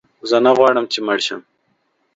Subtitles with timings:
[0.29, 1.41] زه نه غواړم چې مړ شم.